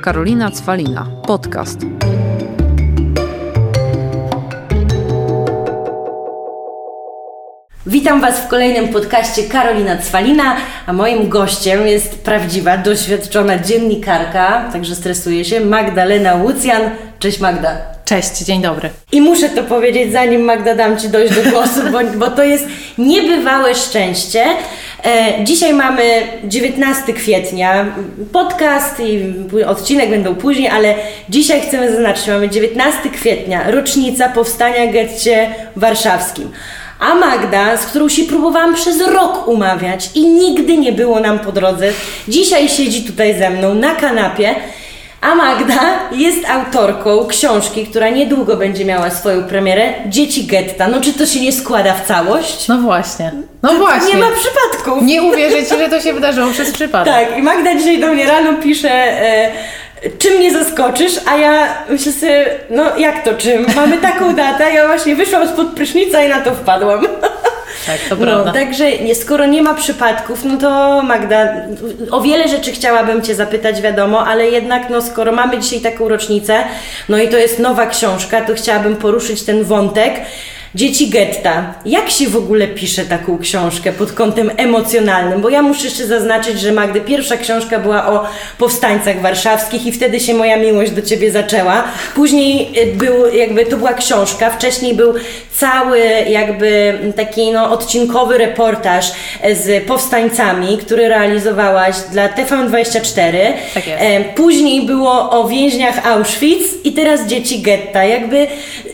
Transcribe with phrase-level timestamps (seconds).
[0.00, 1.06] Karolina Cwalina.
[1.26, 1.78] Podcast.
[7.86, 14.94] Witam Was w kolejnym podcaście Karolina Cwalina, a moim gościem jest prawdziwa, doświadczona dziennikarka, także
[14.94, 16.82] stresuje się, Magdalena Łucjan.
[17.18, 17.76] Cześć Magda.
[18.04, 18.90] Cześć, dzień dobry.
[19.12, 22.66] I muszę to powiedzieć, zanim Magda dam Ci dojść do głosu, bo, bo to jest
[22.98, 24.44] niebywałe szczęście.
[25.04, 26.02] E, dzisiaj mamy
[26.44, 27.86] 19 kwietnia.
[28.32, 30.94] Podcast i odcinek będą później, ale
[31.28, 36.50] dzisiaj chcemy zaznaczyć, mamy 19 kwietnia, rocznica powstania getcie warszawskim.
[37.00, 41.52] A Magda, z którą się próbowałam przez rok umawiać i nigdy nie było nam po
[41.52, 41.92] drodze,
[42.28, 44.54] dzisiaj siedzi tutaj ze mną na kanapie.
[45.20, 45.80] A Magda
[46.12, 50.88] jest autorką książki, która niedługo będzie miała swoją premierę, Dzieci Getta.
[50.88, 52.68] No czy to się nie składa w całość?
[52.68, 53.32] No właśnie.
[53.62, 54.14] No To właśnie.
[54.14, 55.02] Nie ma przypadków.
[55.02, 57.14] Nie uwierzycie, że to się wydarzyło przez przypadek.
[57.14, 59.50] Tak, i Magda dzisiaj do mnie rano pisze, e,
[60.18, 63.66] czym mnie zaskoczysz, a ja myślę sobie, no jak to czym?
[63.76, 67.06] Mamy taką datę, ja właśnie wyszłam spod prysznica i na to wpadłam.
[67.86, 68.52] Tak, to No, prawda.
[68.52, 71.48] także nie, skoro nie ma przypadków, no to Magda,
[72.10, 76.64] o wiele rzeczy chciałabym Cię zapytać, wiadomo, ale jednak no, skoro mamy dzisiaj taką rocznicę,
[77.08, 80.14] no i to jest nowa książka, to chciałabym poruszyć ten wątek.
[80.74, 81.74] Dzieci getta.
[81.86, 85.40] Jak się w ogóle pisze taką książkę pod kątem emocjonalnym?
[85.40, 88.26] Bo ja muszę jeszcze zaznaczyć, że Magdy, pierwsza książka była o
[88.58, 91.84] powstańcach warszawskich i wtedy się moja miłość do Ciebie zaczęła.
[92.14, 95.14] Później y, był jakby, to była książka, wcześniej był
[95.52, 95.98] cały
[96.28, 99.12] jakby taki no, odcinkowy reportaż
[99.52, 103.36] z powstańcami, który realizowałaś dla TVN24.
[103.74, 104.02] Tak jest.
[104.02, 108.04] E, Później było o więźniach Auschwitz i teraz dzieci getta.
[108.04, 108.46] Jakby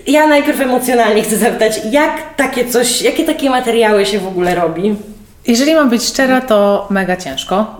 [0.06, 4.96] ja najpierw emocjonalnie chcę zapytać, jak takie coś, jakie takie materiały się w ogóle robi?
[5.47, 7.77] Jeżeli mam być szczera, to mega ciężko.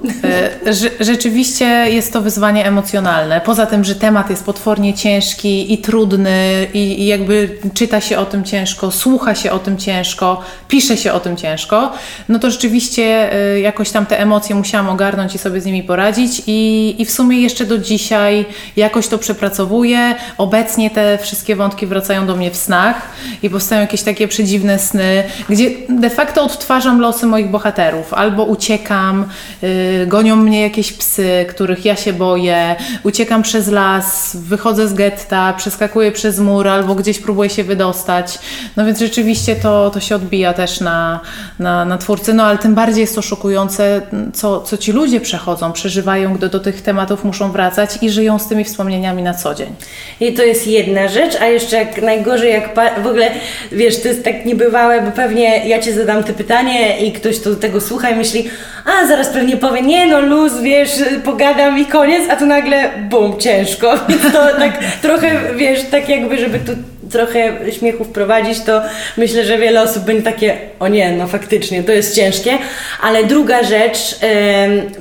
[0.65, 3.41] Y, rze- rzeczywiście jest to wyzwanie emocjonalne.
[3.41, 8.25] Poza tym, że temat jest potwornie ciężki i trudny, i, i jakby czyta się o
[8.25, 11.93] tym ciężko, słucha się o tym ciężko, pisze się o tym ciężko,
[12.29, 16.43] no to rzeczywiście y, jakoś tam te emocje musiałam ogarnąć i sobie z nimi poradzić.
[16.47, 18.45] I, i w sumie jeszcze do dzisiaj
[18.77, 20.15] jakoś to przepracowuję.
[20.39, 23.03] Obecnie te wszystkie wątki wracają do mnie w snach
[23.43, 28.15] i powstają jakieś takie przedziwne sny, gdzie de facto odtwarzam losy moich bohaterów.
[28.15, 29.29] Albo uciekam,
[29.63, 35.53] y, gonią mnie jakieś psy, których ja się boję, uciekam przez las, wychodzę z getta,
[35.53, 38.39] przeskakuję przez mur, albo gdzieś próbuję się wydostać.
[38.77, 41.21] No więc rzeczywiście to, to się odbija też na,
[41.59, 42.35] na, na twórcy.
[42.35, 44.03] No ale tym bardziej jest to szokujące,
[44.35, 48.49] co, co ci ludzie przechodzą, przeżywają, gdy do tych tematów muszą wracać i żyją z
[48.49, 49.75] tymi wspomnieniami na co dzień.
[50.21, 53.31] I to jest jedna rzecz, a jeszcze jak najgorzej, jak w ogóle,
[53.73, 57.57] wiesz, to jest tak niebywałe, bo pewnie ja Ci zadam te pytanie i ktoś tu
[57.57, 58.51] tego słucha i myśli,
[58.85, 60.91] a zaraz pewnie powie, nie no luz, wiesz,
[61.25, 63.99] pogadam i koniec, a tu nagle bum, ciężko.
[64.33, 66.73] To tak trochę, wiesz, tak jakby, żeby tu
[67.11, 68.83] trochę śmiechu wprowadzić, to
[69.17, 72.59] myślę, że wiele osób będzie takie, o nie, no faktycznie, to jest ciężkie.
[73.03, 74.19] Ale druga rzecz,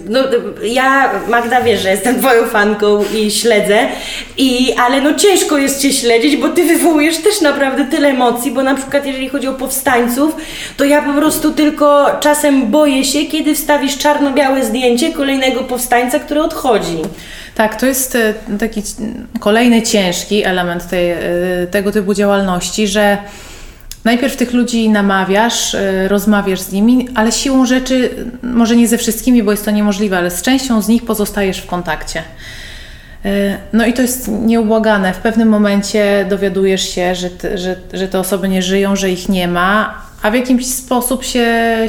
[0.09, 0.19] no
[0.63, 3.77] ja, Magda, wiesz, że jestem Twoją fanką i śledzę,
[4.37, 8.63] i, ale no ciężko jest Cię śledzić, bo Ty wywołujesz też naprawdę tyle emocji, bo
[8.63, 10.35] na przykład jeżeli chodzi o powstańców,
[10.77, 16.41] to ja po prostu tylko czasem boję się, kiedy wstawisz czarno-białe zdjęcie kolejnego powstańca, który
[16.41, 16.97] odchodzi.
[17.55, 18.83] Tak, to jest e, taki
[19.39, 21.17] kolejny ciężki element tej, e,
[21.71, 23.17] tego typu działalności, że
[24.03, 28.09] najpierw tych ludzi namawiasz, e, rozmawiasz z nimi, ale siłą rzeczy,
[28.43, 31.65] może nie ze wszystkimi, bo jest to niemożliwe, ale z częścią z nich pozostajesz w
[31.65, 32.23] kontakcie.
[33.73, 35.13] No i to jest nieubłagane.
[35.13, 39.47] W pewnym momencie dowiadujesz się, że, że, że te osoby nie żyją, że ich nie
[39.47, 41.47] ma, a w jakimś sposób się,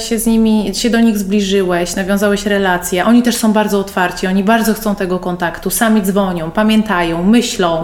[0.08, 3.04] się z nimi, się do nich zbliżyłeś, nawiązałeś relacje.
[3.04, 7.82] Oni też są bardzo otwarci, oni bardzo chcą tego kontaktu, sami dzwonią, pamiętają, myślą.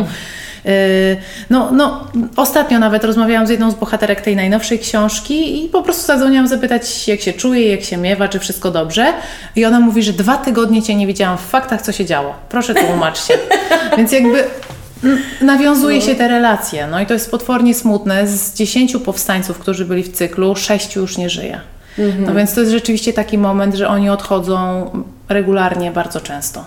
[0.65, 0.73] Yy,
[1.51, 6.07] No, no, ostatnio nawet rozmawiałam z jedną z bohaterek tej najnowszej książki i po prostu
[6.07, 9.13] zadzwoniłam zapytać, jak się czuje, jak się miewa, czy wszystko dobrze.
[9.57, 12.34] I ona mówi, że dwa tygodnie Cię nie widziałam w faktach, co się działo.
[12.48, 13.34] Proszę tłumaczcie.
[13.97, 14.45] Więc jakby
[15.41, 16.87] nawiązuje się te relacje.
[16.87, 18.27] No i to jest potwornie smutne.
[18.27, 21.60] Z dziesięciu powstańców, którzy byli w cyklu, sześciu już nie żyje.
[22.27, 24.91] No więc to jest rzeczywiście taki moment, że oni odchodzą
[25.28, 26.65] regularnie, bardzo często.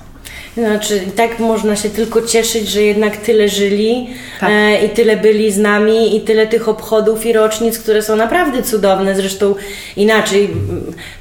[0.58, 4.10] Znaczy, tak można się tylko cieszyć, że jednak tyle żyli
[4.40, 4.50] Tak.
[4.50, 8.64] e, i tyle byli z nami i tyle tych obchodów i rocznic, które są naprawdę
[8.64, 9.16] cudowne.
[9.16, 9.56] Zresztą
[9.98, 10.50] inaczej,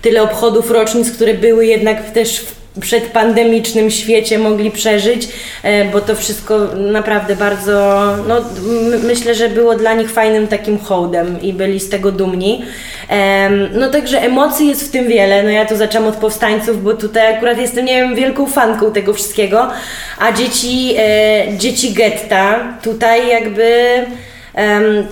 [0.03, 5.29] tyle obchodów rocznic, które były jednak też w przedpandemicznym świecie mogli przeżyć,
[5.63, 8.41] e, bo to wszystko naprawdę bardzo, no
[9.03, 12.63] myślę, że było dla nich fajnym takim hołdem i byli z tego dumni.
[13.73, 17.37] No także emocji jest w tym wiele, no ja tu zaczęłam od powstańców, bo tutaj
[17.37, 19.71] akurat jestem, nie wiem, wielką fanką tego wszystkiego,
[20.19, 23.99] a dzieci, e, dzieci getta tutaj jakby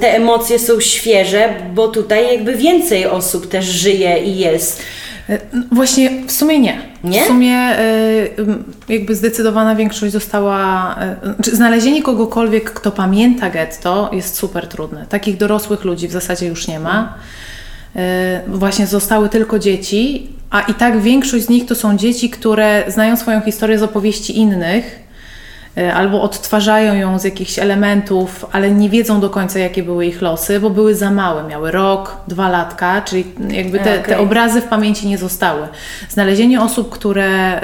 [0.01, 4.83] te emocje są świeże, bo tutaj jakby więcej osób też żyje i jest.
[5.29, 5.39] E,
[5.73, 6.79] Właśnie w sumie nie.
[7.05, 7.25] Nie?
[7.25, 7.85] W sumie e,
[8.89, 10.97] jakby zdecydowana większość została.
[11.01, 15.07] e, czy Znalezienie kogokolwiek, kto pamięta getto, jest super trudne.
[15.09, 17.15] Takich dorosłych ludzi w zasadzie już nie ma.
[18.47, 23.17] Właśnie zostały tylko dzieci, a i tak większość z nich to są dzieci, które znają
[23.17, 25.02] swoją historię z opowieści innych.
[25.77, 30.23] E, Albo odtwarzają ją z jakichś elementów, ale nie wiedzą do końca, jakie były ich
[30.23, 31.45] losy, bo były za małe.
[31.45, 34.17] Miały rok, dwa latka, czyli jakby te, te Okej.
[34.17, 35.69] obrazy w pamięci nie zostały.
[36.09, 37.61] Znalezienie osób, które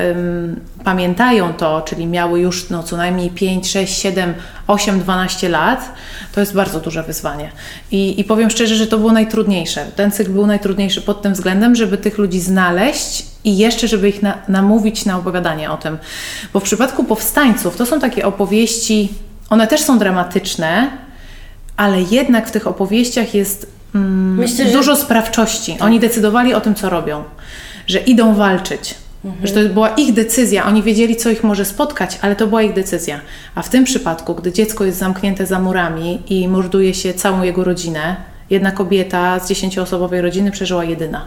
[0.85, 4.35] pamiętają to, czyli miały już no, co najmniej 5, 6, 7,
[4.67, 5.93] 8, 12 lat,
[6.33, 7.51] to jest bardzo duże wyzwanie.
[7.91, 9.87] I, I powiem szczerze, że to było najtrudniejsze.
[9.97, 14.23] Ten cykl był najtrudniejszy pod tym względem, żeby tych ludzi znaleźć i jeszcze, żeby ich
[14.23, 15.99] na, namówić na opowiadanie o tym.
[16.53, 19.09] Bo w przypadku powstańców to są takie opowieści,
[19.51, 20.91] one też są dramatyczne,
[21.77, 25.77] ale jednak w tych opowieściach jest mm, Myślę, że- dużo sprawczości.
[25.81, 27.25] Oni decydowali o tym, co robią,
[27.87, 28.95] że idą walczyć.
[29.25, 29.47] Mhm.
[29.47, 32.73] Że to była ich decyzja, oni wiedzieli, co ich może spotkać, ale to była ich
[32.73, 33.21] decyzja.
[33.55, 37.65] A w tym przypadku, gdy dziecko jest zamknięte za murami i morduje się całą jego
[37.65, 38.17] rodzinę,
[38.51, 41.25] jedna kobieta z dziesięcioosobowej rodziny przeżyła jedyna.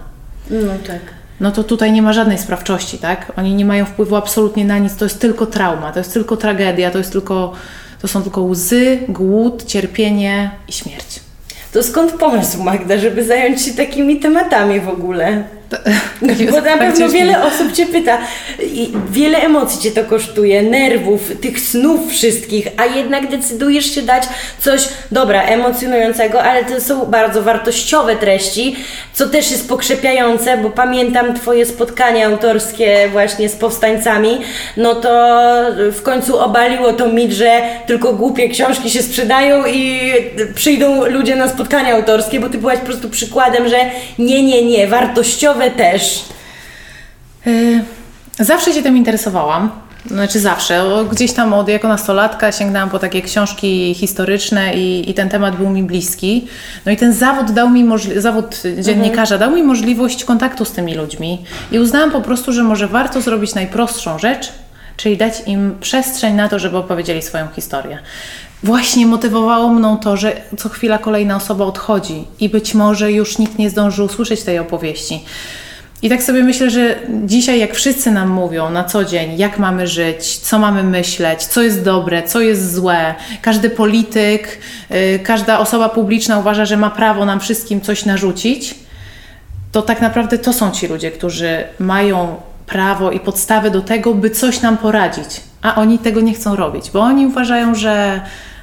[0.49, 1.01] No tak.
[1.39, 3.31] No to tutaj nie ma żadnej sprawczości, tak?
[3.37, 6.91] Oni nie mają wpływu absolutnie na nic, to jest tylko trauma, to jest tylko tragedia,
[6.91, 7.53] to jest tylko,
[8.01, 11.19] to są tylko łzy, głód, cierpienie i śmierć.
[11.73, 15.43] To skąd pomysł Magda, żeby zająć się takimi tematami w ogóle?
[16.21, 18.17] No, bo na pewno wiele osób Cię pyta
[18.63, 24.23] i wiele emocji Cię to kosztuje, nerwów, tych snów wszystkich, a jednak decydujesz się dać
[24.59, 28.75] coś, dobra, emocjonującego, ale to są bardzo wartościowe treści,
[29.13, 34.37] co też jest pokrzepiające, bo pamiętam Twoje spotkania autorskie właśnie z powstańcami,
[34.77, 35.11] no to
[35.91, 40.11] w końcu obaliło to mit, że tylko głupie książki się sprzedają i
[40.55, 43.77] przyjdą ludzie na spotkania autorskie, bo Ty byłaś po prostu przykładem, że
[44.19, 46.25] nie, nie, nie, wartościowe też.
[47.47, 47.83] Y,
[48.39, 49.71] Zawsze się tym interesowałam.
[50.05, 50.85] Znaczy zawsze.
[51.11, 55.69] Gdzieś tam od jako nastolatka sięgnęłam po takie książki historyczne i, i ten temat był
[55.69, 56.47] mi bliski.
[56.85, 57.85] No i ten zawód dał mi
[58.15, 62.87] zawód dziennikarza dał mi możliwość kontaktu z tymi ludźmi i uznałam po prostu, że może
[62.87, 64.51] warto zrobić najprostszą rzecz,
[64.97, 67.99] czyli dać im przestrzeń na to, żeby opowiedzieli swoją historię.
[68.63, 73.59] Właśnie motywowało mną to, że co chwila kolejna osoba odchodzi i być może już nikt
[73.59, 75.25] nie zdążył usłyszeć tej opowieści.
[76.01, 79.87] I tak sobie myślę, że dzisiaj, jak wszyscy nam mówią na co dzień, jak mamy
[79.87, 84.57] żyć, co mamy myśleć, co jest dobre, co jest złe, każdy polityk,
[84.89, 88.75] yy, każda osoba publiczna uważa, że ma prawo nam wszystkim coś narzucić,
[89.71, 92.35] to tak naprawdę to są ci ludzie, którzy mają
[92.65, 96.91] prawo i podstawy do tego, by coś nam poradzić, a oni tego nie chcą robić,
[96.91, 98.21] bo oni uważają, że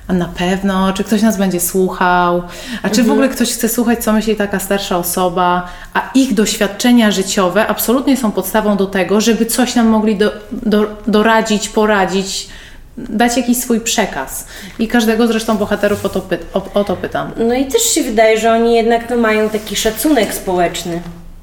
[0.09, 2.43] a na pewno, czy ktoś nas będzie słuchał,
[2.83, 7.11] a czy w ogóle ktoś chce słuchać, co myśli taka starsza osoba, a ich doświadczenia
[7.11, 12.49] życiowe absolutnie są podstawą do tego, żeby coś nam mogli do, do, doradzić, poradzić,
[12.97, 14.47] dać jakiś swój przekaz.
[14.79, 17.31] I każdego zresztą bohaterów o to, py, o, o to pytam.
[17.37, 21.03] No i też się wydaje, że oni jednak no, mają taki szacunek społeczny.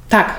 [0.09, 0.33] Tak.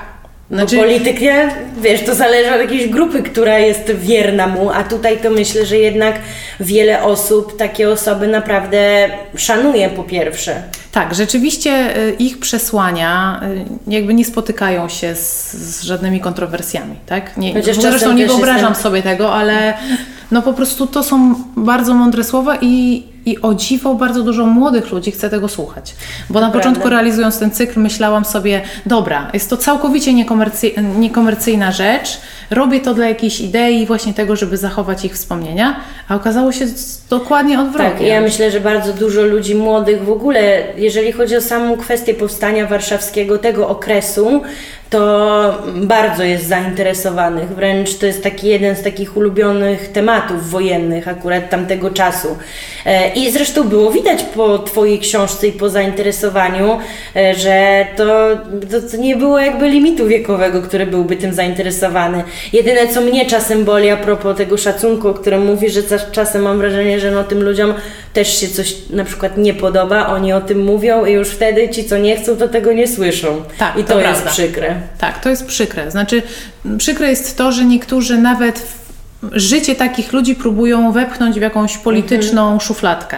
[0.51, 0.75] Znaczy...
[0.75, 1.49] Bo polityk, nie,
[1.81, 5.77] wiesz, to zależy od jakiejś grupy, która jest wierna mu, a tutaj to myślę, że
[5.77, 6.15] jednak
[6.59, 10.63] wiele osób takie osoby naprawdę szanuje po pierwsze.
[10.91, 13.41] Tak, rzeczywiście y, ich przesłania
[13.87, 17.37] y, jakby nie spotykają się z, z żadnymi kontrowersjami, tak?
[17.37, 19.73] Nie, Chociaż zresztą nie wyobrażam jestem- sobie tego, ale
[20.31, 24.91] no po prostu to są bardzo mądre słowa i, i o dziwo bardzo dużo młodych
[24.91, 25.95] ludzi chce tego słuchać.
[26.29, 32.17] Bo na początku realizując ten cykl myślałam sobie, dobra, jest to całkowicie niekomercy- niekomercyjna rzecz,
[32.51, 35.75] robię to dla jakiejś idei właśnie tego, żeby zachować ich wspomnienia,
[36.07, 36.65] a okazało się
[37.09, 37.91] dokładnie odwrotnie.
[37.91, 42.13] Tak, ja myślę, że bardzo dużo ludzi młodych w ogóle, jeżeli chodzi o samą kwestię
[42.13, 44.41] powstania warszawskiego, tego okresu,
[44.89, 47.49] to bardzo jest zainteresowanych.
[47.49, 52.27] Wręcz to jest taki jeden z takich ulubionych tematów wojennych akurat tamtego czasu.
[53.17, 56.79] I zresztą było widać po Twojej książce i po zainteresowaniu,
[57.15, 58.05] e, że to,
[58.71, 62.23] to, to nie było jakby limitu wiekowego, który byłby tym zainteresowany.
[62.53, 66.41] Jedyne, co mnie czasem boli a propos tego szacunku, o którym mówisz, że czas- czasem
[66.41, 67.73] mam wrażenie, że no tym ludziom
[68.13, 71.85] też się coś na przykład nie podoba, oni o tym mówią i już wtedy ci,
[71.85, 73.43] co nie chcą, to tego nie słyszą.
[73.57, 74.75] Tak, I to to, jest przykre.
[74.97, 75.91] Tak, to jest przykre.
[75.91, 76.21] Znaczy,
[76.77, 78.61] przykre jest to, że niektórzy nawet
[79.31, 82.59] życie takich ludzi próbują wepchnąć w jakąś polityczną Mhm.
[82.59, 83.17] szufladkę.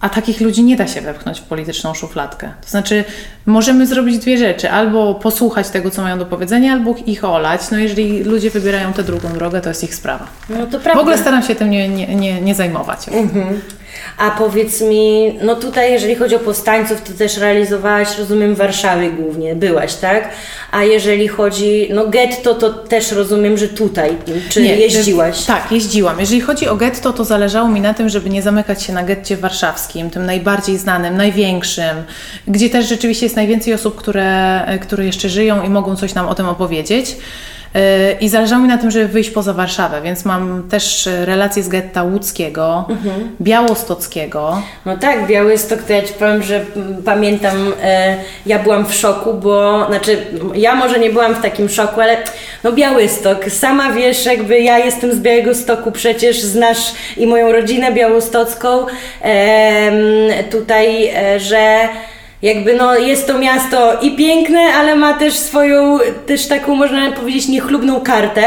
[0.00, 2.52] A takich ludzi nie da się wepchnąć w polityczną szufladkę.
[2.64, 3.04] To znaczy,
[3.46, 7.60] możemy zrobić dwie rzeczy: albo posłuchać tego, co mają do powiedzenia, albo ich olać.
[7.72, 10.26] No, jeżeli ludzie wybierają tę drugą drogę, to jest ich sprawa.
[10.50, 11.00] No to W prawda.
[11.00, 13.06] ogóle staram się tym nie, nie, nie, nie zajmować.
[14.18, 19.10] A powiedz mi, no tutaj jeżeli chodzi o powstańców, to też realizowałaś, rozumiem, w Warszawie
[19.10, 20.28] głównie, byłaś, tak?
[20.70, 24.16] A jeżeli chodzi, no getto, to też rozumiem, że tutaj,
[24.48, 25.44] czy Nie, jeździłaś?
[25.44, 26.20] Tak, jeździłam.
[26.20, 29.36] Jeżeli chodzi o getto, to zależało mi na tym, żeby nie zamykać się na getcie
[29.36, 32.02] warszawskim, tym najbardziej znanym, największym,
[32.48, 36.34] gdzie też rzeczywiście jest najwięcej osób, które, które jeszcze żyją i mogą coś nam o
[36.34, 37.16] tym opowiedzieć.
[38.20, 42.02] I zależało mi na tym, żeby wyjść poza Warszawę, więc mam też relacje z getta
[42.02, 42.88] łódzkiego,
[43.40, 44.62] białostockiego.
[44.86, 46.64] No tak, Białystok, to ja Ci powiem, że
[47.04, 50.18] pamiętam, e, ja byłam w szoku, bo, znaczy,
[50.54, 52.16] ja może nie byłam w takim szoku, ale
[52.64, 57.92] no Białystok, sama wiesz, jakby ja jestem z Białego Stoku, przecież znasz i moją rodzinę
[57.92, 58.86] białostocką,
[59.20, 59.94] em,
[60.50, 61.88] tutaj, e, że
[62.42, 67.48] jakby no jest to miasto i piękne, ale ma też swoją, też taką można powiedzieć
[67.48, 68.44] niechlubną kartę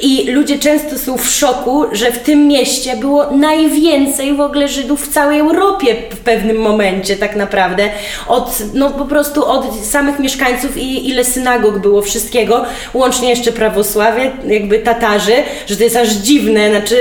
[0.00, 5.08] i ludzie często są w szoku, że w tym mieście było najwięcej w ogóle Żydów
[5.08, 7.90] w całej Europie w pewnym momencie tak naprawdę.
[8.28, 12.64] Od, no po prostu od samych mieszkańców i ile synagog było, wszystkiego,
[12.94, 15.34] łącznie jeszcze prawosławie, jakby Tatarzy,
[15.66, 16.96] że to jest aż dziwne, znaczy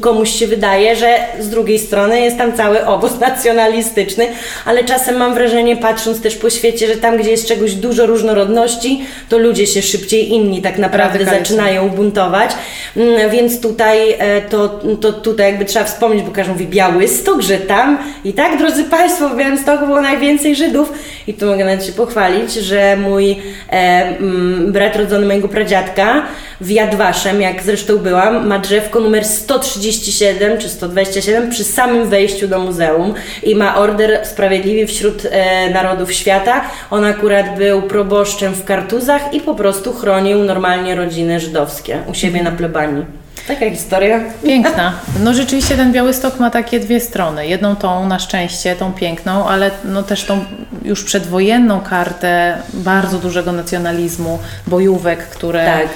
[0.00, 4.26] komuś się wydaje, że z drugiej strony jest tam cały obóz nacjonalistyczny,
[4.64, 9.00] ale czasem mam wrażenie, patrząc też po świecie, że tam, gdzie jest czegoś dużo różnorodności,
[9.28, 12.50] to ludzie się szybciej inni tak naprawdę zaczynają buntować.
[12.96, 17.58] Mm, Więc tutaj e, to, to tutaj jakby trzeba wspomnieć, bo każdy mówi Białystok, że
[17.58, 20.92] tam i tak, drodzy Państwo, w Białymstoku było najwięcej Żydów
[21.26, 23.34] i tu mogę nawet się pochwalić, że mój e,
[23.72, 26.22] mm, brat rodzony mojego pradziadka
[26.60, 32.58] w Jadwaszem, jak zresztą byłam, ma drzewko numer 137 czy 127 przy samym wejściu do
[32.58, 36.60] muzeum i ma order Sprawiedliwi wśród e, narodów świata.
[36.90, 42.42] On akurat był proboszczem w Kartuzach i po prostu chronił normalnie rodziny żydowskie u siebie
[42.42, 43.04] na plebanii.
[43.48, 44.20] Taka historia.
[44.44, 44.92] Piękna.
[45.20, 47.46] No rzeczywiście ten Białystok ma takie dwie strony.
[47.46, 50.44] Jedną tą na szczęście, tą piękną, ale no też tą
[50.84, 55.88] już przedwojenną kartę bardzo dużego nacjonalizmu, bojówek, które Tak.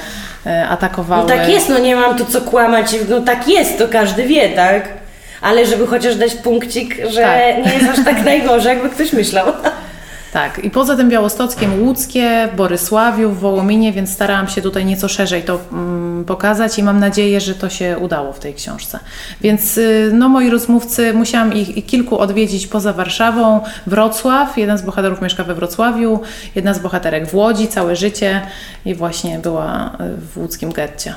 [0.46, 1.22] E, atakowały.
[1.22, 4.49] No tak jest, no nie mam tu co kłamać, no tak jest, to każdy wie,
[4.49, 4.88] tak?
[5.40, 7.66] Ale żeby chociaż dać punkcik, że Tak.
[7.66, 9.46] nie jest aż tak najgorzej, jakby ktoś myślał.
[10.32, 15.42] Tak, i poza tym Białostockiem Łódzkie, Borysławiu, w Wołominie, więc starałam się tutaj nieco szerzej
[15.42, 18.98] to mm, pokazać i mam nadzieję, że to się udało w tej książce.
[19.40, 23.60] Więc y, no, moi rozmówcy, musiałam ich, ich kilku odwiedzić poza Warszawą.
[23.86, 26.20] Wrocław, jeden z bohaterów mieszka we Wrocławiu,
[26.54, 28.40] jedna z bohaterek w Łodzi, całe życie
[28.84, 31.14] i właśnie była y, w łódzkim getcie.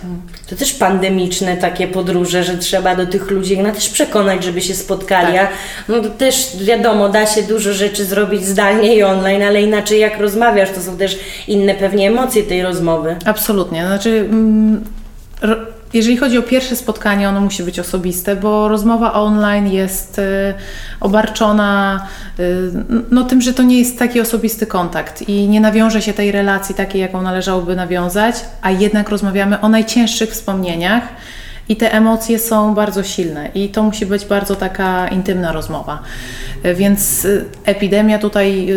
[0.50, 4.75] To też pandemiczne takie podróże, że trzeba do tych ludzi no, też przekonać, żeby się
[4.75, 5.34] spotkali.
[5.34, 5.50] Tak.
[5.88, 10.19] No to też wiadomo, da się dużo rzeczy zrobić zdalnie i online, ale inaczej jak
[10.19, 13.15] rozmawiasz, to są też inne pewnie emocje tej rozmowy.
[13.25, 13.85] Absolutnie.
[13.85, 14.83] Znaczy, mm,
[15.95, 20.53] jeżeli chodzi o pierwsze spotkanie, ono musi być osobiste, bo rozmowa online jest y,
[21.00, 22.07] obarczona
[22.39, 22.71] y,
[23.12, 26.75] no, tym, że to nie jest taki osobisty kontakt i nie nawiąże się tej relacji
[26.75, 31.03] takiej, jaką należałoby nawiązać, a jednak rozmawiamy o najcięższych wspomnieniach.
[31.69, 36.00] I te emocje są bardzo silne, i to musi być bardzo taka intymna rozmowa.
[36.65, 38.67] Y, Więc y, epidemia tutaj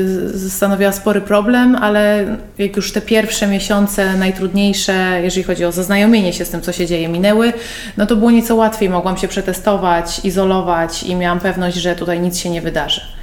[0.47, 2.25] y, stanowiła spory problem, ale
[2.59, 6.87] jak już te pierwsze miesiące najtrudniejsze, jeżeli chodzi o zaznajomienie się z tym, co się
[6.87, 7.53] dzieje, minęły,
[7.97, 8.91] no to było nieco łatwiej.
[8.91, 13.18] Mogłam się przetestować, izolować i miałam pewność, że tutaj nic się nie wydarzy.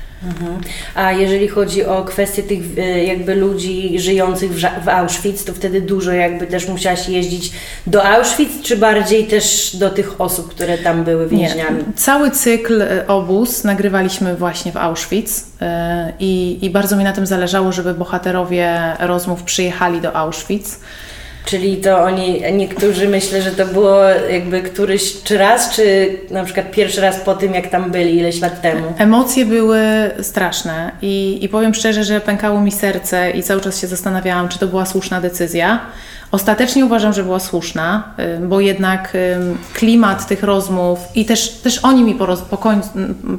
[0.96, 4.52] A jeżeli chodzi o kwestię tych e, jakby ludzi żyjących
[4.84, 7.52] w, Auschwitz, to wtedy dużo jakby też musiałaś jeździć
[7.88, 11.84] do Auschwitz, czy bardziej też do tych osób, które tam były więźniami?
[11.96, 15.30] Cały cykl e, obóz nagrywaliśmy właśnie w Auschwitz
[15.62, 20.80] e, i, i bardzo mi na tym zależało, żeby bohaterowie rozmów przyjechali do Auschwitz.
[21.46, 26.72] Czyli to oni, niektórzy myślę, że to było jakby któryś czy raz, czy na przykład
[26.72, 28.94] pierwszy raz po tym, jak tam byli ileś lat temu?
[28.98, 29.80] Emocje były
[30.22, 34.60] straszne i, i powiem szczerze, że pękało mi serce i cały czas się zastanawiałam, czy
[34.60, 35.80] to była słuszna decyzja.
[36.32, 39.14] Ostatecznie uważam, że była słuszna, bo jednak
[39.74, 42.82] klimat tych rozmów i też, też oni mi po, roz, po, koń,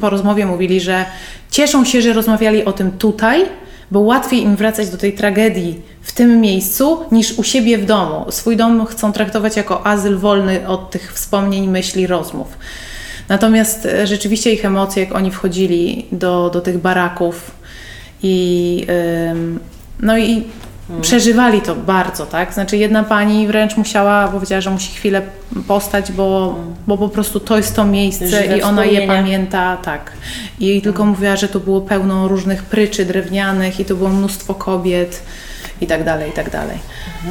[0.00, 1.04] po rozmowie mówili, że
[1.50, 3.44] cieszą się, że rozmawiali o tym tutaj,
[3.90, 8.26] bo łatwiej im wracać do tej tragedii w tym miejscu niż u siebie w domu.
[8.30, 12.58] Swój dom chcą traktować jako azyl wolny od tych wspomnień, myśli, rozmów.
[13.28, 17.50] Natomiast e, rzeczywiście ich emocje, jak oni wchodzili do, do tych baraków
[18.22, 18.86] i,
[19.30, 19.60] ym,
[20.00, 20.44] no i.
[21.00, 22.54] Przeżywali to bardzo, tak?
[22.54, 25.22] Znaczy jedna pani wręcz musiała, powiedziała, że musi chwilę
[25.68, 26.74] postać, bo, hmm.
[26.86, 30.12] bo po prostu to jest to miejsce Żywe i ona je pamięta, tak.
[30.60, 35.22] I tylko mówiła, że to było pełno różnych pryczy drewnianych i to było mnóstwo kobiet
[35.80, 36.78] i tak dalej, i tak dalej.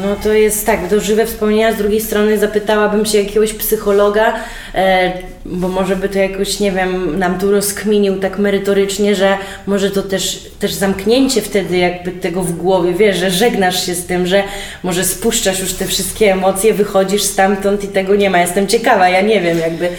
[0.02, 1.74] No to jest tak, to żywe wspomnienia.
[1.74, 4.34] Z drugiej strony zapytałabym się jakiegoś psychologa,
[4.76, 5.12] e,
[5.46, 9.38] bo może by to jakoś, nie wiem, nam tu rozkminił tak merytorycznie, że
[9.68, 14.06] może to też, też zamknięcie wtedy jakby tego w głowie, wiesz, że żegnasz się z
[14.06, 14.44] tym, że
[14.84, 18.40] może spuszczasz już te wszystkie emocje, wychodzisz stamtąd i tego nie ma.
[18.40, 19.90] Jestem ciekawa, ja nie wiem jakby,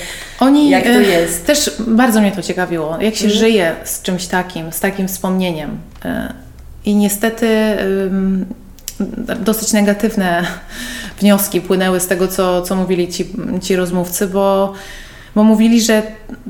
[0.40, 1.46] Oni, jak to e, jest.
[1.46, 3.40] Też bardzo mnie to ciekawiło, jak się mhm.
[3.40, 5.78] żyje z czymś takim, z takim wspomnieniem.
[6.86, 7.76] I niestety
[9.40, 10.46] dosyć negatywne
[11.20, 13.26] wnioski płynęły z tego, co, co mówili ci,
[13.62, 14.72] ci rozmówcy, bo,
[15.34, 16.02] bo mówili, że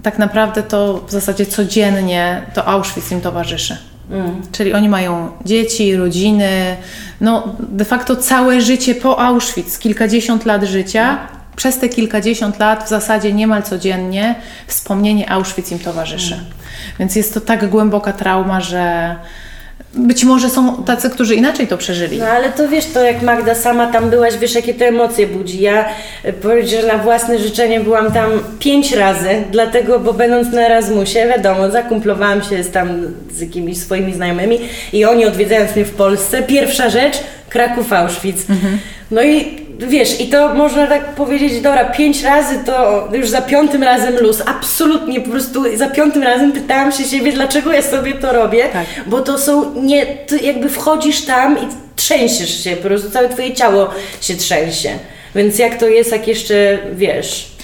[0.03, 3.77] tak naprawdę to w zasadzie codziennie to Auschwitz im towarzyszy.
[4.11, 4.43] Mm.
[4.53, 6.77] Czyli oni mają dzieci, rodziny,
[7.21, 11.19] no de facto całe życie po Auschwitz, kilkadziesiąt lat życia.
[11.57, 14.35] Przez te kilkadziesiąt lat w zasadzie niemal codziennie
[14.67, 16.35] wspomnienie Auschwitz im towarzyszy.
[16.35, 16.47] Mm.
[16.99, 19.17] Więc jest to tak głęboka trauma, że,
[19.95, 22.19] być może są tacy, którzy inaczej to przeżyli.
[22.19, 25.61] No ale to wiesz, to jak Magda sama tam byłaś, wiesz jakie to emocje budzi.
[25.61, 25.85] Ja
[26.23, 31.27] e, powiem że na własne życzenie byłam tam pięć razy, dlatego, bo będąc na Erasmusie,
[31.29, 32.89] wiadomo, zakumplowałam się z tam
[33.31, 34.59] z jakimiś swoimi znajomymi
[34.93, 37.17] i oni odwiedzając mnie w Polsce, pierwsza rzecz,
[37.49, 38.51] Kraków Auschwitz.
[38.51, 38.79] Mhm.
[39.11, 43.83] No i wiesz, i to można tak powiedzieć, dobra, pięć razy to już za piątym
[43.83, 44.43] razem luz.
[44.47, 48.87] Absolutnie, po prostu za piątym razem pytałam się siebie, dlaczego ja sobie to robię, tak.
[49.07, 53.55] bo to są nie, ty jakby wchodzisz tam i trzęsiesz się, po prostu całe twoje
[53.55, 53.89] ciało
[54.21, 54.91] się trzęsie.
[55.35, 57.57] Więc jak to jest, jak jeszcze, wiesz,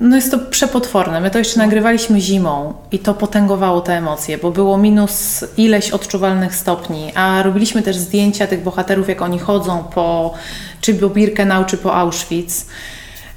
[0.00, 1.20] no jest to przepotworne.
[1.20, 6.54] My to jeszcze nagrywaliśmy zimą i to potęgowało te emocje, bo było minus ileś odczuwalnych
[6.54, 10.34] stopni, a robiliśmy też zdjęcia tych bohaterów, jak oni chodzą po
[10.82, 12.66] czy po Birkenau, czy po Auschwitz.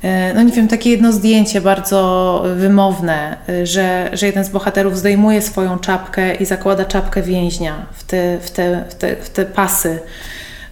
[0.04, 4.98] E, no nie wiem, takie jedno zdjęcie bardzo wymowne, e, że, że jeden z bohaterów
[4.98, 9.46] zdejmuje swoją czapkę i zakłada czapkę więźnia w te, w te, w te, w te
[9.46, 10.00] pasy.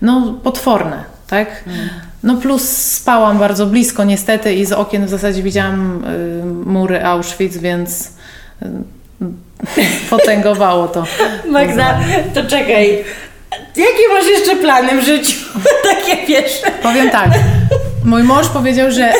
[0.02, 1.64] No potworne, tak?
[1.68, 1.90] Mm.
[2.24, 7.58] No plus spałam bardzo blisko niestety i z okien w zasadzie widziałam y, mury Auschwitz,
[7.58, 8.12] więc
[8.62, 8.66] y,
[10.10, 11.06] potęgowało to.
[11.52, 12.00] Magda,
[12.34, 13.04] to czekaj.
[13.76, 15.40] Jakie masz jeszcze plany w życiu?
[15.92, 16.62] Takie wiesz.
[16.84, 17.30] Powiem tak.
[18.06, 19.14] Mój mąż powiedział, że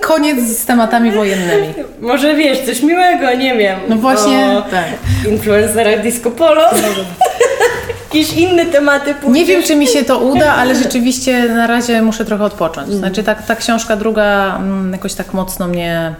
[0.00, 1.74] koniec z tematami wojennymi.
[2.00, 3.80] Może wiesz, coś miłego, nie wiem.
[3.88, 4.84] No właśnie, o tak.
[5.28, 6.62] influencerach disco polo.
[8.14, 9.40] Jakieś inne tematy pójdziesz.
[9.40, 12.92] Nie wiem, czy mi się to uda, ale rzeczywiście na razie muszę trochę odpocząć.
[12.92, 16.14] Znaczy ta, ta książka druga mm, jakoś tak mocno mnie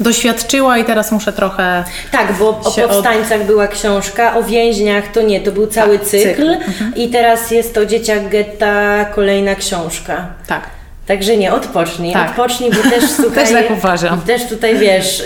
[0.00, 1.84] doświadczyła i teraz muszę trochę.
[2.12, 3.46] Tak, bo o powstańcach od...
[3.46, 6.48] była książka, o więźniach to nie, to był cały tak, cykl, cykl.
[6.48, 6.94] Mhm.
[6.96, 10.26] i teraz jest to Dzieciak Getta, kolejna książka.
[10.46, 10.62] Tak.
[11.06, 12.30] Także nie, odpocznij, tak.
[12.30, 13.44] odpocznij, bo też tutaj...
[13.44, 14.20] też tak uważam.
[14.20, 15.18] Też tutaj, wiesz,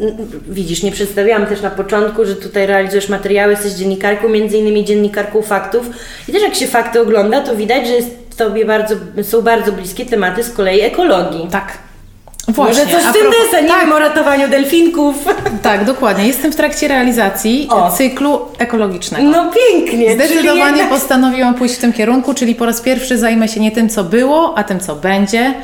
[0.00, 0.16] yy,
[0.48, 5.42] widzisz, nie przedstawiałam też na początku, że tutaj realizujesz materiały, jesteś dziennikarką, między innymi dziennikarką
[5.42, 5.90] faktów
[6.28, 10.06] i też jak się fakty ogląda, to widać, że jest Tobie bardzo, są bardzo bliskie
[10.06, 11.48] tematy z kolei ekologii.
[11.50, 11.78] Tak.
[12.48, 13.26] Właśnie, Może coś w tym
[13.62, 13.80] nie tak.
[13.80, 15.14] wiem, o ratowaniu delfinków.
[15.62, 16.26] Tak, dokładnie.
[16.26, 17.90] Jestem w trakcie realizacji o.
[17.90, 19.30] cyklu ekologicznego.
[19.30, 20.14] No pięknie.
[20.14, 20.88] Zdecydowanie jednak...
[20.88, 24.58] postanowiłam pójść w tym kierunku, czyli po raz pierwszy zajmę się nie tym, co było,
[24.58, 25.54] a tym, co będzie.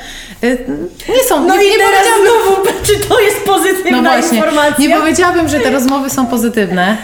[0.44, 0.66] Y,
[1.08, 1.46] nie są...
[1.46, 4.88] No nie, i nie teraz znowu, czy to jest pozytywna no właśnie, informacja?
[4.88, 6.96] Nie powiedziałabym, że te rozmowy są pozytywne.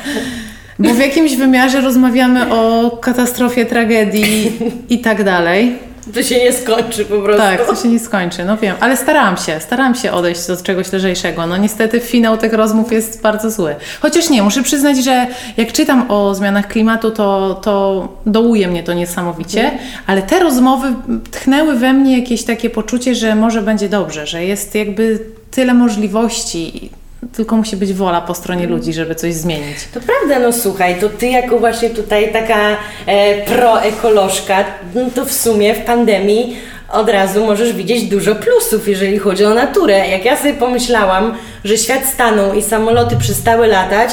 [0.78, 4.52] Bo w jakimś wymiarze rozmawiamy o katastrofie, tragedii
[4.90, 5.89] i tak dalej.
[6.14, 7.42] To się nie skończy po prostu.
[7.42, 10.92] Tak, to się nie skończy, no wiem, ale starałam się, starałam się odejść od czegoś
[10.92, 11.46] lżejszego.
[11.46, 13.74] No niestety finał tych rozmów jest bardzo zły.
[14.00, 18.92] Chociaż nie, muszę przyznać, że jak czytam o zmianach klimatu, to, to dołuje mnie to
[18.92, 19.70] niesamowicie,
[20.06, 20.94] ale te rozmowy
[21.30, 26.90] tchnęły we mnie jakieś takie poczucie, że może będzie dobrze, że jest jakby tyle możliwości
[27.32, 29.76] tylko musi być wola po stronie ludzi, żeby coś zmienić.
[29.94, 35.32] To prawda, no słuchaj, to ty jako właśnie tutaj taka e, proekolożka, no to w
[35.32, 36.56] sumie w pandemii
[36.92, 40.08] od razu możesz widzieć dużo plusów, jeżeli chodzi o naturę.
[40.08, 44.10] Jak ja sobie pomyślałam, że świat stanął i samoloty przestały latać,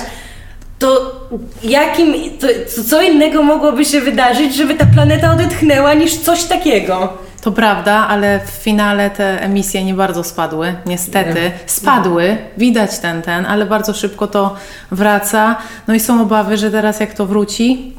[0.80, 1.15] to
[1.63, 2.48] jakim, to,
[2.89, 7.27] co innego mogłoby się wydarzyć, żeby ta planeta odetchnęła niż coś takiego?
[7.47, 10.75] To prawda, ale w finale te emisje nie bardzo spadły.
[10.86, 14.55] Niestety spadły, widać ten, ten, ale bardzo szybko to
[14.91, 15.55] wraca.
[15.88, 17.93] No i są obawy, że teraz jak to wróci,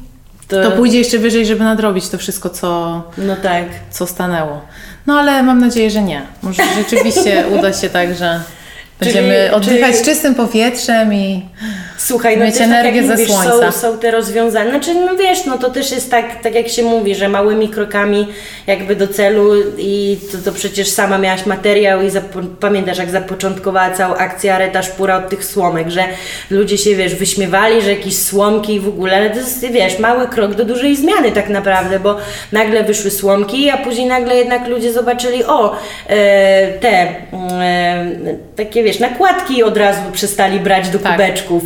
[0.47, 3.63] To- to pójdzie jeszcze wyżej, żeby nadrobić to wszystko, co, No tak.
[3.91, 4.61] co stanęło.
[5.07, 6.21] No ale mam nadzieję, że nie.
[6.41, 8.41] Może rzeczywiście uda się tak, że
[8.99, 11.45] Czyli- będziemy oddychać czyli- czystym powietrzem i
[11.99, 13.71] Słuchaj, no Mieć też energię tak ze mówisz, słońca.
[13.71, 14.69] Są, są te rozwiązania.
[14.69, 18.27] Znaczy, no wiesz, no to też jest tak, tak jak się mówi, że małymi krokami
[18.67, 22.09] jakby do celu i to, to przecież sama miałaś materiał i
[22.59, 26.03] pamiętasz, jak zapoczątkowała całą akcję Areta Szpura od tych słomek, że
[26.49, 30.27] ludzie się, wiesz, wyśmiewali, że jakieś słomki i w ogóle, ale to jest, wiesz, mały
[30.27, 32.17] krok do dużej zmiany tak naprawdę, bo
[32.51, 35.75] nagle wyszły słomki, a później nagle jednak ludzie zobaczyli, o,
[36.07, 38.05] e, te e,
[38.55, 41.11] takie, wiesz, nakładki od razu przestali brać do Tak.
[41.11, 41.63] kubeczków.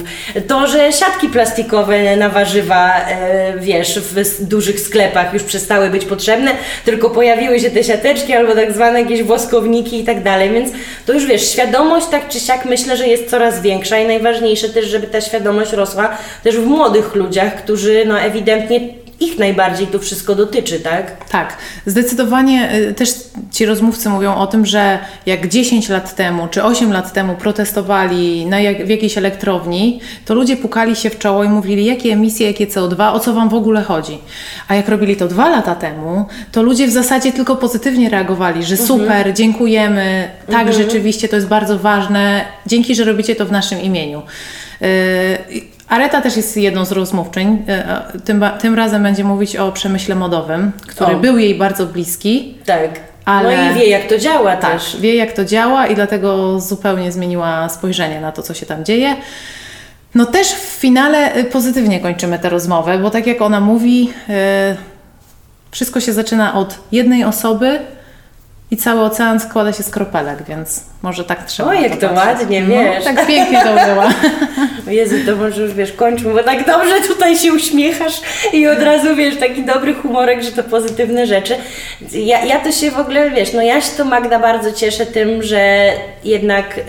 [0.48, 6.52] To, że siatki plastikowe na warzywa, e, wiesz, w dużych sklepach już przestały być potrzebne,
[6.86, 10.70] tylko pojawiły się te siateczki albo tak zwane jakieś woskowniki i tak dalej, więc
[11.06, 14.86] to już wiesz, świadomość tak czy siak myślę, że jest coraz większa i najważniejsze też,
[14.86, 20.36] żeby ta świadomość rosła też w młodych ludziach, którzy no ewidentnie ich najbardziej to wszystko
[20.36, 21.28] dotyczy, tak?
[21.30, 23.10] Tak, zdecydowanie y, też
[23.52, 28.46] ci rozmówcy mówią o tym, że jak 10 lat temu czy 8 lat temu protestowali
[28.46, 32.48] na jak, w jakiejś elektrowni, to ludzie pukali się w czoło i mówili, jakie emisje,
[32.48, 34.18] jakie CO2, o co wam w ogóle chodzi.
[34.68, 38.78] A jak robili to dwa lata temu, to ludzie w zasadzie tylko pozytywnie reagowali, że
[38.78, 44.22] super, dziękujemy, tak, rzeczywiście to jest bardzo ważne, dzięki, że robicie to w naszym imieniu.
[44.82, 47.64] Y, Areta też jest jedną z rozmówczyń.
[48.16, 51.20] y, Tym, ba- tym razem będzie mówić o przemyśle modowym, który O.
[51.20, 52.58] był jej bardzo bliski.
[52.66, 52.90] Tak.
[53.26, 54.98] Ale- No i wie, jak to działa Tak, też.
[55.02, 59.16] wie jak to działa i dlatego zupełnie zmieniła spojrzenie na to, co się tam dzieje.
[60.16, 64.14] No też w finale y, pozytywnie kończymy tę rozmowę, bo tak jak ona mówi,
[65.72, 67.80] wszystko się zaczyna od jednej osoby
[68.74, 72.40] i cały ocean składa się z kropelek, więc może tak trzeba O, jak to patrzeć.
[72.40, 73.04] ładnie, no, wiesz.
[73.04, 74.04] Tak pięknie to było.
[75.00, 78.22] Jezu, to może już wiesz, kończmy, bo tak dobrze tutaj się uśmiechasz
[78.54, 81.56] i od razu wiesz, taki dobry humorek, że to pozytywne rzeczy.
[82.14, 85.44] Ja, ja to się w ogóle, wiesz, no ja się to Magda bardzo cieszę tym,
[85.44, 85.92] że
[86.24, 86.82] jednak e,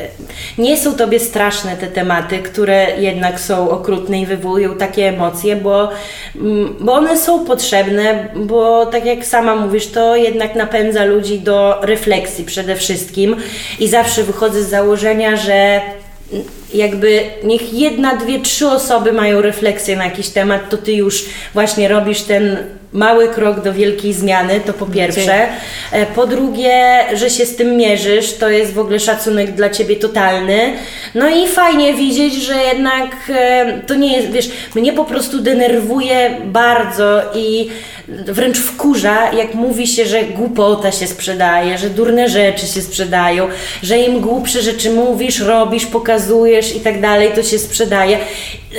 [0.59, 5.91] nie są Tobie straszne te tematy, które jednak są okrutne i wywołują takie emocje, bo,
[6.37, 11.74] mm, bo one są potrzebne, bo tak jak sama mówisz, to jednak napędza ludzi do
[11.83, 13.37] refleksji przede wszystkim.
[13.79, 15.81] I zawsze wychodzę z założenia, że
[16.75, 21.89] jakby niech jedna, dwie, trzy osoby mają refleksję na jakiś temat, to ty już właśnie
[21.89, 22.57] robisz ten
[22.95, 25.49] mały krok do wielkiej zmiany, to po pierwsze.
[25.93, 29.97] E, Po drugie, że się z tym mierzysz, to jest w ogóle szacunek dla ciebie
[29.97, 30.73] totalny.
[31.15, 36.37] No i fajnie widzieć, że jednak e, to nie jest, wiesz, mnie po prostu denerwuje
[36.45, 37.69] bardzo i
[38.09, 43.49] wręcz wkurza, jak mówi się, że głupota się sprzedaje, że durne rzeczy się sprzedają,
[43.83, 48.19] że im głupsze rzeczy mówisz, robisz, pokazujesz i tak dalej, to się sprzedaje.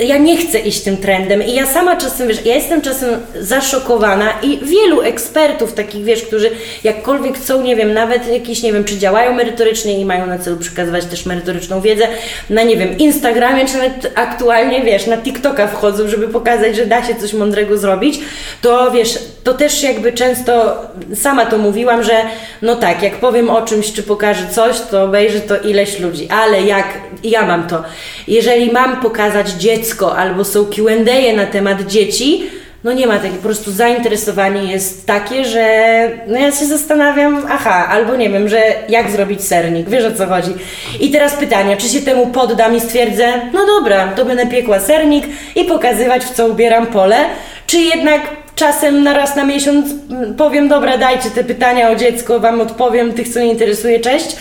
[0.04, 4.30] Ja nie chcę iść tym trendem i ja sama czasem, wiesz, ja jestem czasem zaszokowana
[4.42, 6.50] i wielu ekspertów takich, wiesz, którzy
[6.84, 10.56] jakkolwiek chcą, nie wiem, nawet jakieś, nie wiem, czy działają merytorycznie i mają na celu
[10.56, 12.08] przekazywać też merytoryczną wiedzę,
[12.50, 17.06] na, nie wiem, Instagramie, czy nawet aktualnie, wiesz, na TikToka wchodzą, żeby pokazać, że da
[17.06, 18.18] się coś mądrego zrobić,
[18.62, 20.82] to wiesz, to też jakby często,
[21.14, 22.22] sama to mówiłam, że
[22.62, 26.62] no tak, jak powiem o czymś, czy pokażę coś, to obejrzy to ileś ludzi, ale
[26.62, 26.86] jak
[27.24, 27.84] ja mam to,
[28.28, 29.52] jeżeli mam pokazać
[29.86, 32.50] dziecko, albo są Q&A na temat dzieci,
[32.84, 35.66] no nie ma takiego, po prostu zainteresowanie jest takie, że
[36.26, 40.26] no ja się zastanawiam, aha, albo nie wiem, że jak zrobić sernik, wiesz o co
[40.26, 40.50] chodzi.
[41.00, 45.24] I teraz pytanie, czy się temu poddam i stwierdzę, no dobra, to będę piekła sernik
[45.56, 47.16] i pokazywać w co ubieram pole,
[47.66, 48.20] czy jednak
[48.56, 53.12] czasem na raz na miesiąc mm, powiem, dobra, dajcie te pytania o dziecko, Wam odpowiem,
[53.12, 54.36] tych co mnie interesuje, cześć,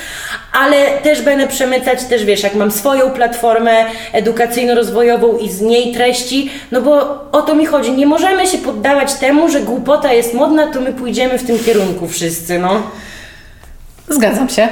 [0.54, 6.49] ale też będę przemycać też, wiesz, jak mam swoją platformę edukacyjno-rozwojową i z niej treści,
[6.71, 10.67] no bo o to mi chodzi, nie możemy się poddawać temu, że głupota jest modna,
[10.67, 12.82] to my pójdziemy w tym kierunku wszyscy, no.
[14.10, 14.67] Zgadzam się.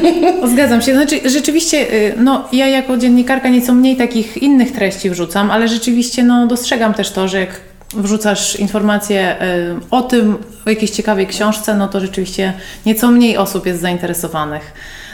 [0.52, 0.94] Zgadzam się.
[0.94, 6.22] Znaczy, rzeczywiście, y, no, ja jako dziennikarka nieco mniej takich innych treści wrzucam, ale rzeczywiście
[6.22, 11.74] no, dostrzegam też to, że jak wrzucasz informacje y, o tym, o jakiejś ciekawej książce,
[11.74, 12.52] no to rzeczywiście
[12.86, 14.72] nieco mniej osób jest zainteresowanych.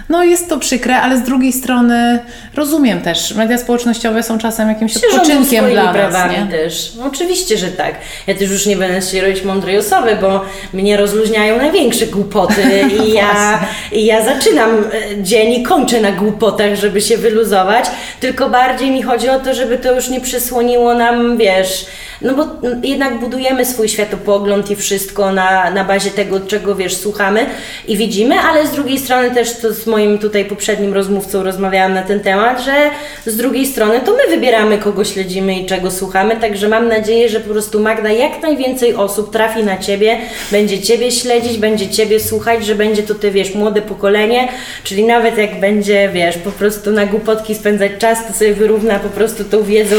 [0.09, 2.19] No jest to przykre, ale z drugiej strony
[2.55, 6.47] rozumiem też, media społecznościowe są czasem jakimś rządzą odpoczynkiem dla nas, nie?
[6.51, 6.93] też.
[6.99, 7.95] No, oczywiście, że tak.
[8.27, 12.63] Ja też już nie będę się robić mądrej osoby, bo mnie rozluźniają największe głupoty
[13.07, 13.61] i ja,
[13.93, 17.85] i ja zaczynam e, dzień i kończę na głupotach, żeby się wyluzować,
[18.21, 21.87] tylko bardziej mi chodzi o to, żeby to już nie przysłoniło nam, wiesz,
[22.25, 22.47] no bo
[22.83, 27.47] jednak budujemy swój światopogląd i wszystko na, na bazie tego, czego, wiesz, słuchamy
[27.89, 32.03] i widzimy, ale z drugiej strony też to z moim tutaj poprzednim rozmówcą rozmawiałam na
[32.03, 32.91] ten temat, że
[33.27, 37.41] z drugiej strony to my wybieramy, kogo śledzimy i czego słuchamy, także mam nadzieję, że
[37.41, 40.19] po prostu Magda jak najwięcej osób trafi na Ciebie,
[40.53, 44.49] będzie Ciebie śledzić, będzie Ciebie słuchać, że będzie to Ty, wiesz, młode pokolenie,
[44.85, 49.09] czyli nawet jak będzie, wiesz, po prostu na głupotki spędzać czas, to sobie wyrówna po
[49.09, 49.97] prostu tą wiedzą,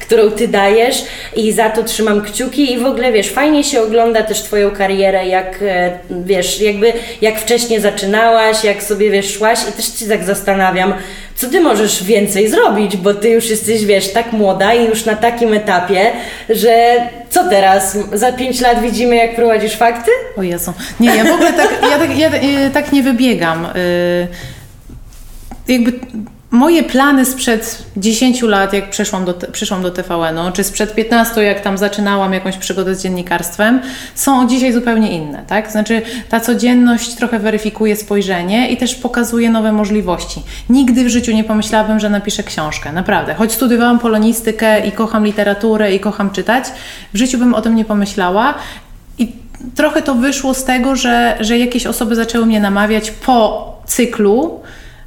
[0.00, 1.04] którą Ty dajesz
[1.36, 5.26] i za to trzymam kciuki i w ogóle, wiesz, fajnie się ogląda też Twoją karierę,
[5.26, 10.24] jak, e, wiesz, jakby, jak wcześniej zaczynałaś, jak sobie, wiesz, szłaś i też Cię tak
[10.24, 10.94] zastanawiam,
[11.36, 15.16] co Ty możesz więcej zrobić, bo Ty już jesteś, wiesz, tak młoda i już na
[15.16, 16.12] takim etapie,
[16.50, 16.96] że
[17.30, 17.98] co teraz?
[18.12, 20.10] Za pięć lat widzimy, jak prowadzisz fakty?
[20.36, 20.72] O Jezu.
[21.00, 22.28] Nie, ja w ogóle tak, ja tak, ja,
[22.66, 23.66] y, tak nie wybiegam.
[23.66, 24.28] Y,
[25.68, 25.92] jakby
[26.50, 31.60] moje plany sprzed 10 lat, jak przeszłam do, przyszłam do TVN-u, czy sprzed 15, jak
[31.60, 33.80] tam zaczynałam jakąś przygodę z dziennikarstwem,
[34.14, 35.72] są dzisiaj zupełnie inne, tak?
[35.72, 40.42] Znaczy ta codzienność trochę weryfikuje spojrzenie i też pokazuje nowe możliwości.
[40.70, 43.34] Nigdy w życiu nie pomyślałabym, że napiszę książkę, naprawdę.
[43.34, 46.64] Choć studiowałam polonistykę i kocham literaturę i kocham czytać,
[47.14, 48.54] w życiu bym o tym nie pomyślała
[49.18, 49.32] i
[49.74, 54.60] trochę to wyszło z tego, że, że jakieś osoby zaczęły mnie namawiać po cyklu,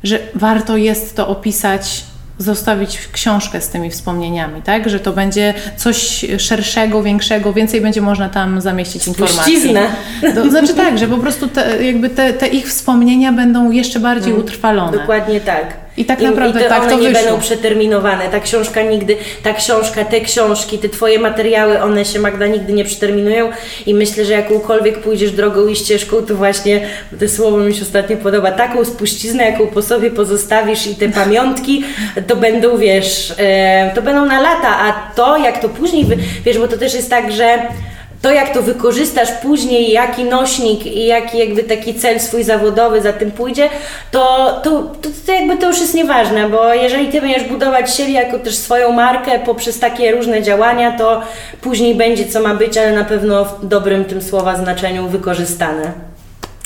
[0.04, 2.04] że warto jest to opisać,
[2.38, 4.90] zostawić książkę z tymi wspomnieniami, tak?
[4.90, 9.58] Że to będzie coś szerszego, większego, więcej będzie można tam zamieścić informacji.
[9.58, 9.82] Spuściznę.
[10.36, 14.34] To znaczy tak, że po prostu te, jakby te, te ich wspomnienia będą jeszcze bardziej
[14.34, 14.98] utrwalone.
[14.98, 15.81] Dokładnie tak.
[16.02, 17.24] I tak naprawdę i te tak one to nie wyszło.
[17.24, 18.30] będą przeterminowane.
[18.30, 22.86] Ta książka nigdy, ta książka, te książki, te Twoje materiały, one się Magda nigdy nie
[22.86, 23.50] przeterminują
[23.86, 26.82] i myślę, że jakąkolwiek pójdziesz drogą i ścieżką, to właśnie
[27.20, 31.84] to słowo mi się ostatnio podoba, taką spuściznę, jaką po sobie pozostawisz i te pamiątki,
[32.28, 36.06] to będą, wiesz, e, to będą na lata, a to jak to później,
[36.46, 37.60] wiesz, bo to też jest tak, że
[38.22, 43.14] to jak to wykorzystasz później, jaki nośnik i jaki jakby taki cel swój zawodowy za
[43.14, 43.70] tym pójdzie,
[44.12, 48.14] to, to, to, to jakby to już jest nieważne, bo jeżeli Ty będziesz budować siebie
[48.14, 51.22] jako też swoją markę poprzez takie różne działania, to
[51.62, 55.92] później będzie co ma być, ale na pewno w dobrym tym słowa znaczeniu wykorzystane.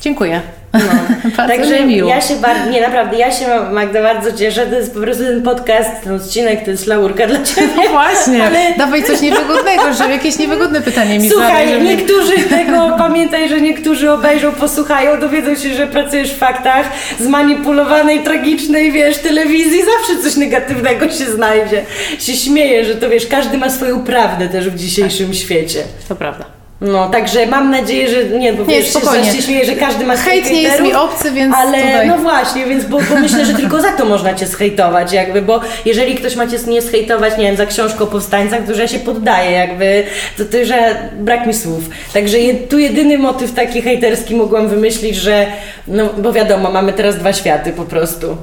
[0.01, 0.41] Dziękuję.
[0.75, 1.31] No.
[1.47, 2.09] Także mi miło.
[2.09, 5.43] ja się bardzo, nie naprawdę, ja się Magda bardzo cieszę, to jest po prostu ten
[5.43, 7.67] podcast, ten odcinek, to jest laurka dla Ciebie.
[7.75, 11.85] No właśnie, Ale- dawaj coś niewygodnego, żeby jakieś niewygodne pytanie mi Słuchaj, żeby...
[11.85, 16.85] niektórzy tego, pamiętaj, że niektórzy obejrzą, posłuchają, dowiedzą się, że pracujesz w faktach,
[17.19, 21.85] zmanipulowanej, tragicznej, wiesz, telewizji, zawsze coś negatywnego się znajdzie.
[22.19, 25.83] Się śmieję, że to wiesz, każdy ma swoją prawdę też w dzisiejszym świecie.
[26.07, 26.54] To prawda.
[26.81, 29.31] No, także mam nadzieję, że nie, bo Nie, wiesz, spokojnie.
[29.31, 32.65] się śmieję, że każdy ma Hejt nie jest mi obcy, więc Ale tutaj- no właśnie,
[32.65, 36.35] więc bo, bo myślę, że tylko za to można Cię zhejtować jakby, bo jeżeli ktoś
[36.35, 39.51] ma Cię nie zhejtować, nie wiem, za książkę o powstańcach, to że ja się poddaję
[39.51, 40.03] jakby,
[40.37, 41.83] to, to że brak mi słów.
[42.13, 45.45] Także je, tu jedyny motyw taki hejterski mogłam wymyślić, że
[45.87, 48.37] no bo wiadomo, mamy teraz dwa światy po prostu.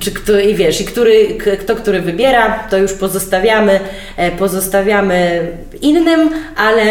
[0.00, 3.80] Czy kto, I wiesz, i który, kto który wybiera, to już pozostawiamy,
[4.16, 5.48] e, pozostawiamy
[5.82, 6.82] innym, ale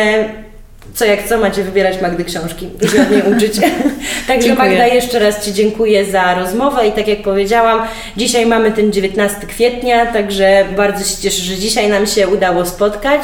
[0.95, 3.53] co jak co, macie wybierać Magdy książki i się od niej uczyć.
[4.27, 4.69] Także Dziękuję.
[4.69, 9.47] Magda, jeszcze raz Ci dziękuję za rozmowę i tak jak powiedziałam, dzisiaj mamy ten 19
[9.47, 13.21] kwietnia, także bardzo się cieszę, że dzisiaj nam się udało spotkać.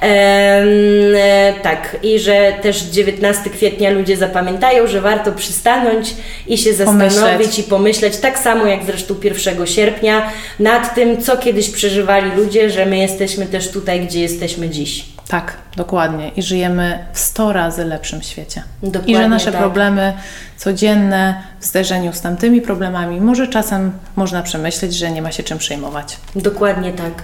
[0.00, 0.68] Em,
[1.16, 6.14] e, tak, i że też 19 kwietnia ludzie zapamiętają, że warto przystanąć
[6.46, 7.58] i się zastanowić Pomyśleć.
[7.58, 12.86] i pomyśleć, tak samo jak zresztą 1 sierpnia, nad tym, co kiedyś przeżywali ludzie, że
[12.86, 15.04] my jesteśmy też tutaj, gdzie jesteśmy dziś.
[15.32, 16.28] Tak, dokładnie.
[16.28, 18.62] I żyjemy w 100 razy lepszym świecie.
[18.82, 19.60] Dokładnie I że nasze tak.
[19.60, 20.12] problemy
[20.56, 25.58] codzienne w zderzeniu z tamtymi problemami, może czasem można przemyśleć, że nie ma się czym
[25.58, 26.16] przejmować.
[26.36, 27.22] Dokładnie tak.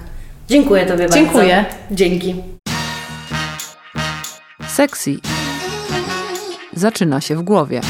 [0.49, 1.17] Dziękuję Tobie bardzo.
[1.17, 1.65] Dziękuję.
[1.91, 2.43] Dzięki.
[4.69, 5.17] Sexy
[6.73, 7.81] zaczyna się w głowie.